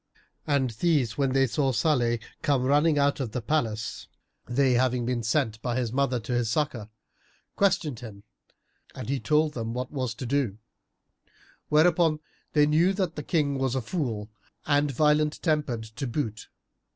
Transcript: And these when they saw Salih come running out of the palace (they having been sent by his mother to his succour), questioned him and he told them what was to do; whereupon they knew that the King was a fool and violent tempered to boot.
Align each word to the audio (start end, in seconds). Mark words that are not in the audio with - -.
And 0.47 0.71
these 0.71 1.15
when 1.15 1.33
they 1.33 1.45
saw 1.45 1.71
Salih 1.71 2.17
come 2.41 2.63
running 2.63 2.97
out 2.97 3.19
of 3.19 3.33
the 3.33 3.39
palace 3.43 4.07
(they 4.47 4.73
having 4.73 5.05
been 5.05 5.21
sent 5.21 5.61
by 5.61 5.75
his 5.77 5.93
mother 5.93 6.19
to 6.21 6.33
his 6.33 6.49
succour), 6.49 6.89
questioned 7.55 7.99
him 7.99 8.23
and 8.95 9.09
he 9.09 9.19
told 9.19 9.53
them 9.53 9.75
what 9.75 9.91
was 9.91 10.15
to 10.15 10.25
do; 10.25 10.57
whereupon 11.69 12.19
they 12.53 12.65
knew 12.65 12.93
that 12.93 13.15
the 13.15 13.21
King 13.21 13.59
was 13.59 13.75
a 13.75 13.79
fool 13.81 14.31
and 14.65 14.89
violent 14.89 15.39
tempered 15.43 15.83
to 15.83 16.07
boot. 16.07 16.49